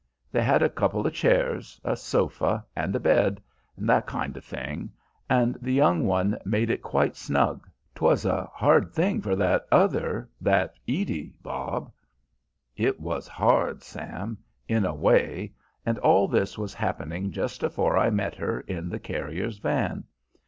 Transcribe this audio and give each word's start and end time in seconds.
They 0.31 0.41
had 0.41 0.63
a 0.63 0.67
couple 0.69 1.05
of 1.05 1.13
chairs, 1.13 1.79
a 1.83 1.95
sofa, 1.95 2.65
and 2.75 2.95
a 2.95 2.99
bed 2.99 3.39
and 3.77 3.87
that 3.87 4.07
kind 4.07 4.35
of 4.35 4.43
thing, 4.43 4.91
and 5.29 5.55
the 5.61 5.73
young 5.73 6.07
one 6.07 6.39
made 6.43 6.71
it 6.71 6.81
quite 6.81 7.15
snug." 7.15 7.69
"'Twas 7.93 8.25
a 8.25 8.45
hard 8.51 8.91
thing 8.93 9.21
for 9.21 9.35
that 9.35 9.67
other, 9.71 10.27
that 10.41 10.73
Edie, 10.87 11.35
Bob." 11.43 11.91
"It 12.75 12.99
was 12.99 13.27
hard, 13.27 13.83
Sam, 13.83 14.39
in 14.67 14.85
a 14.87 14.95
way, 14.95 15.53
and 15.85 15.99
all 15.99 16.27
this 16.27 16.57
was 16.57 16.73
happening 16.73 17.31
just 17.31 17.61
afore 17.61 17.95
I 17.95 18.09
met 18.09 18.33
her 18.37 18.61
in 18.61 18.89
the 18.89 18.99
carrier's 18.99 19.59
van. 19.59 20.05